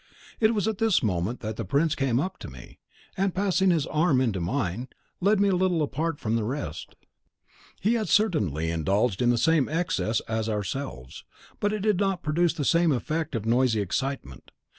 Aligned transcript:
It 0.39 0.55
was 0.55 0.67
at 0.67 0.79
this 0.79 1.03
moment 1.03 1.41
that 1.41 1.57
the 1.57 1.63
prince 1.63 1.93
came 1.93 2.19
up 2.19 2.39
to 2.39 2.49
me, 2.49 2.79
and, 3.15 3.35
passing 3.35 3.69
his 3.69 3.85
arm 3.85 4.19
into 4.19 4.41
mine, 4.41 4.87
led 5.19 5.39
me 5.39 5.49
a 5.49 5.55
little 5.55 5.83
apart 5.83 6.17
from 6.19 6.35
the 6.35 6.43
rest. 6.43 6.95
He 7.79 7.93
had 7.93 8.09
certainly 8.09 8.71
indulged 8.71 9.21
in 9.21 9.29
the 9.29 9.37
same 9.37 9.69
excess 9.69 10.19
as 10.21 10.49
ourselves, 10.49 11.23
but 11.59 11.71
it 11.71 11.83
did 11.83 11.99
not 11.99 12.23
produce 12.23 12.55
the 12.55 12.65
same 12.65 12.91
effect 12.91 13.35
of 13.35 13.45
noisy 13.45 13.79
excitement. 13.79 14.49